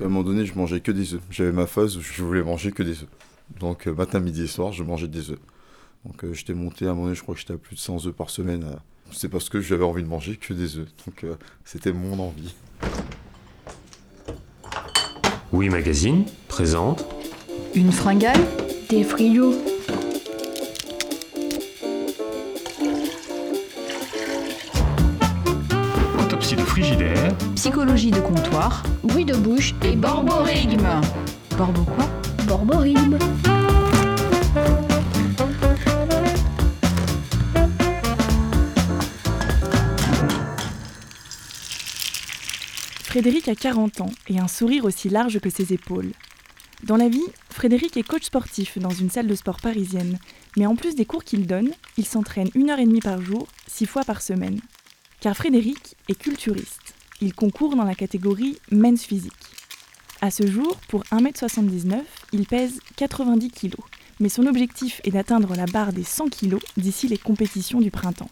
[0.00, 1.20] qu'à un moment donné, je mangeais que des œufs.
[1.30, 3.08] J'avais ma phase où je voulais manger que des œufs.
[3.58, 5.38] Donc euh, matin, midi et soir, je mangeais des œufs.
[6.06, 7.80] Donc euh, j'étais monté à un moment donné, je crois que j'étais à plus de
[7.80, 8.64] 100 œufs par semaine.
[8.64, 8.76] euh.
[9.12, 10.88] C'est parce que j'avais envie de manger que des œufs.
[11.06, 11.34] Donc euh,
[11.64, 12.54] c'était mon envie.
[15.52, 17.04] Oui Magazine présente
[17.74, 18.38] Une fringale
[18.88, 19.54] Des frigos.
[26.50, 31.00] De frigidaire, Psychologie de comptoir Bruit de bouche et Borborigme
[31.56, 32.06] Borbo quoi?
[32.44, 33.16] Borborigme.
[43.04, 46.10] Frédéric a 40 ans et un sourire aussi large que ses épaules.
[46.82, 50.18] Dans la vie, Frédéric est coach sportif dans une salle de sport parisienne,
[50.56, 53.46] mais en plus des cours qu'il donne, il s'entraîne une heure et demie par jour,
[53.68, 54.60] six fois par semaine.
[55.20, 56.94] Car Frédéric est culturiste.
[57.20, 59.32] Il concourt dans la catégorie Men's Physique.
[60.22, 62.00] À ce jour, pour 1m79,
[62.32, 63.74] il pèse 90 kg,
[64.18, 68.30] mais son objectif est d'atteindre la barre des 100 kg d'ici les compétitions du printemps.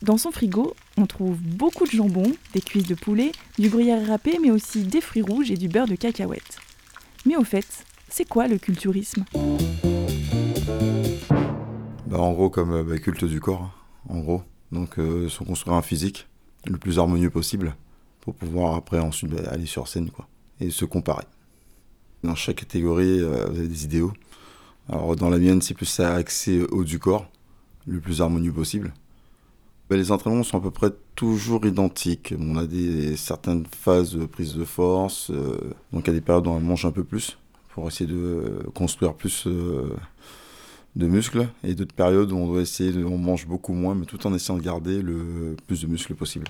[0.00, 4.38] Dans son frigo, on trouve beaucoup de jambon, des cuisses de poulet, du gruyère râpé,
[4.40, 6.58] mais aussi des fruits rouges et du beurre de cacahuète.
[7.26, 9.24] Mais au fait, c'est quoi le culturisme?
[12.06, 13.72] Bah, en gros, comme euh, bah, culte du corps, hein,
[14.08, 14.42] en gros.
[14.72, 16.26] Donc, euh, se construire un physique
[16.66, 17.76] le plus harmonieux possible
[18.20, 20.26] pour pouvoir après ensuite bah, aller sur scène quoi,
[20.60, 21.24] et se comparer.
[22.24, 24.12] Dans chaque catégorie, euh, vous avez des idéaux.
[24.88, 27.30] Alors, dans la mienne, c'est plus axé haut du corps,
[27.86, 28.92] le plus harmonieux possible.
[29.88, 32.34] Bah, les entraînements sont à peu près toujours identiques.
[32.38, 35.58] On a des, certaines phases de prise de force, euh,
[35.92, 37.38] donc il y a des périodes où on mange un peu plus
[37.70, 39.94] pour essayer de euh, construire plus euh,
[40.96, 44.06] de muscles et d'autres périodes où on doit essayer de, on mange beaucoup moins mais
[44.06, 46.46] tout en essayant de garder le plus de muscles possible.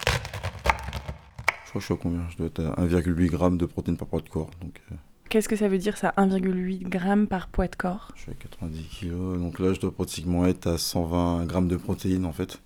[1.65, 2.23] Je crois que je suis à combien?
[2.31, 4.51] Je dois être à 1,8 g de protéines par poids de corps.
[4.63, 4.95] Donc euh,
[5.29, 8.13] Qu'est-ce que ça veut dire ça 1,8 g par poids de corps?
[8.15, 9.11] je suis à 90 kg.
[9.41, 12.61] Donc là je dois pratiquement être à 120 g de protéines en fait.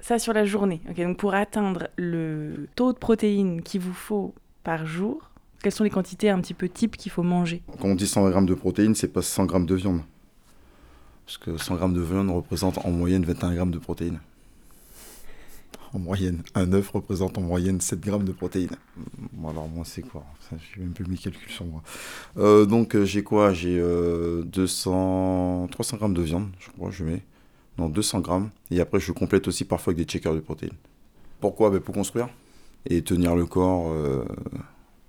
[0.00, 0.80] Ça sur la journée.
[0.90, 5.30] Ok, donc pour atteindre le taux de protéines qu'il vous faut par jour,
[5.62, 7.62] quelles sont les quantités un petit peu types qu'il faut manger?
[7.80, 10.00] Quand on dit 120 g de protéines, c'est pas 100 g de viande.
[11.26, 14.20] Parce que 100 g de viande représente en moyenne 21 g de protéines.
[15.94, 16.42] En moyenne.
[16.54, 18.76] Un œuf représente en moyenne 7 g de protéines.
[19.32, 20.24] Bon, alors moi c'est quoi?
[20.50, 21.82] Je même plus mes calculs sur moi.
[22.36, 23.52] Euh, donc euh, j'ai quoi?
[23.54, 25.68] J'ai euh, 200...
[25.70, 27.22] 300 g de viande, je crois, je mets.
[27.78, 28.76] Non, 200 g.
[28.76, 30.76] Et après je complète aussi parfois avec des checkers de protéines.
[31.40, 31.70] Pourquoi?
[31.70, 32.28] Ben, Pour construire
[32.86, 34.24] et tenir le corps euh,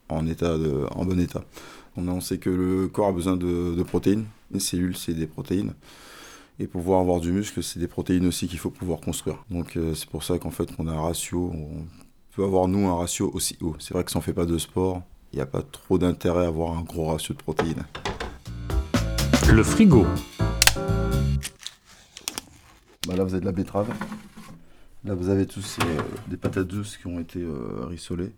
[0.08, 0.56] en, état
[0.92, 1.44] en bon état.
[1.98, 4.26] On, sait que le corps a besoin de protéines.
[4.52, 5.74] Les cellules, c'est des protéines.
[6.58, 9.44] Et pour pouvoir avoir du muscle, c'est des protéines aussi qu'il faut pouvoir construire.
[9.52, 11.52] Donc euh, c'est pour ça qu'en fait, on a un ratio.
[11.54, 11.86] On
[12.34, 13.76] peut avoir, nous, un ratio aussi haut.
[13.80, 15.02] C'est vrai que si on fait pas de sport,
[15.34, 17.84] il n'y a pas trop d'intérêt à avoir un gros ratio de protéines.
[19.52, 20.06] le frigo,
[23.08, 23.90] Bah là, vous avez de la betterave.
[25.04, 28.32] Là, vous avez tous euh, des patates douces qui ont été euh, rissolées.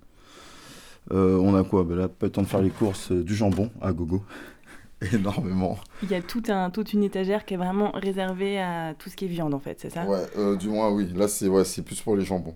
[1.09, 1.83] On a quoi?
[1.83, 4.23] Bah Là, pas le temps de faire les courses, du jambon à gogo.
[5.13, 5.77] Énormément.
[6.03, 9.15] Il y a tout un, toute une étagère qui est vraiment réservée à tout ce
[9.15, 10.05] qui est viande en fait, c'est ça?
[10.05, 11.11] Ouais, euh, du moins, oui.
[11.15, 12.55] Là, c'est ouais, c'est plus pour les jambons.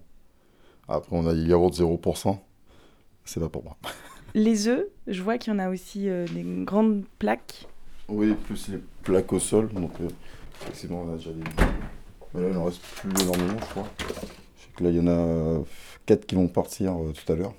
[0.88, 2.38] Après, on a les yaourts 0%.
[3.26, 3.78] C'est pas pour moi.
[4.34, 7.68] Les œufs, je vois qu'il y en a aussi euh, des grandes plaques.
[8.08, 9.70] Oui, plus les plaques au sol.
[9.74, 10.08] Donc, euh,
[10.62, 11.44] effectivement, on a déjà des.
[12.34, 13.88] Mais là, il en reste plus énormément, je crois.
[14.00, 15.64] Je sais que là, il y en a
[16.06, 17.54] 4 qui vont partir euh, tout à l'heure.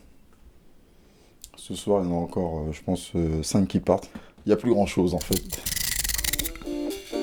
[1.56, 4.10] Ce soir, il y en a encore, euh, je pense, 5 qui partent.
[4.44, 5.40] Il n'y a plus grand chose en fait.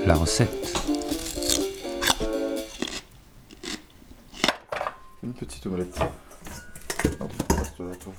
[0.05, 0.49] la recette,
[5.21, 5.99] Une petite omelette.
[7.19, 7.31] Hop,
[7.79, 8.13] là, toi.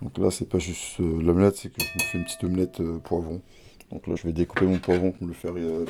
[0.00, 2.80] Donc là, c'est pas juste euh, l'omelette, c'est que je me fais une petite omelette
[2.80, 3.42] euh, poivron.
[3.90, 5.86] Donc là, je vais découper mon poivron pour le faire euh.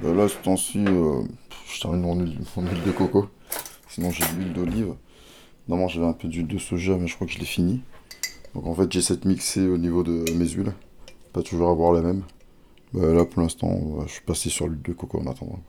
[0.00, 1.22] Bah là, ce temps-ci, euh,
[1.66, 3.28] je termine mon huile, de coco.
[3.88, 4.94] Sinon, j'ai de l'huile d'olive.
[5.68, 7.82] Normalement, j'avais un peu d'huile de soja, mais je crois que je l'ai fini.
[8.54, 10.72] Donc en fait, j'essaie de mixer au niveau de mes huiles.
[11.32, 12.22] Pas toujours avoir la même.
[12.92, 15.60] Bah, là, pour l'instant, je suis passé sur l'huile de coco en attendant.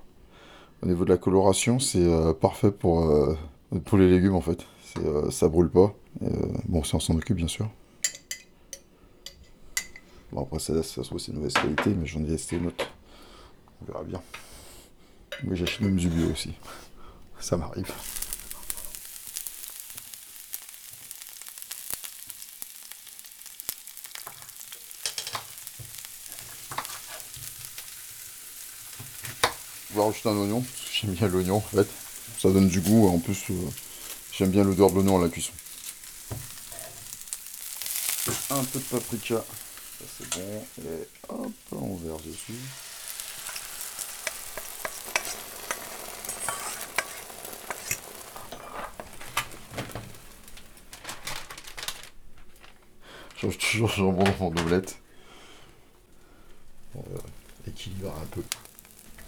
[0.83, 3.36] Au niveau de la coloration, c'est euh, parfait pour, euh,
[3.86, 4.66] pour les légumes en fait.
[5.04, 5.94] Euh, ça brûle pas.
[6.22, 6.27] Euh,
[6.66, 7.69] bon, si on s'en occupe, bien sûr.
[10.31, 12.68] Bon, après, ça, ça se trouve, c'est de mauvaise qualité, mais j'en ai testé une
[12.68, 12.86] autre.
[13.81, 14.22] On verra bien.
[15.45, 16.54] Oui, j'achète même du bio aussi.
[17.39, 17.92] Ça m'arrive.
[29.96, 31.88] Vais rajouter un oignon, j'aime bien l'oignon en fait.
[32.40, 33.54] Ça donne du goût, en plus, euh,
[34.32, 35.54] j'aime bien l'odeur de l'oignon à la cuisson.
[38.50, 42.54] Un peu de paprika, ça c'est bon, et hop, on verse dessus.
[53.36, 54.98] Je change toujours mon omelette.
[56.92, 58.42] Pour euh, équilibrer un peu.